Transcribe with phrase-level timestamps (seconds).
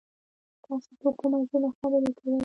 [0.63, 2.35] تاسو په کومه ژبه خبري کوی؟